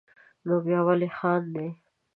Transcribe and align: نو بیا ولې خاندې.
نو 0.45 0.55
بیا 0.65 0.79
ولې 0.87 1.09
خاندې. 1.17 1.67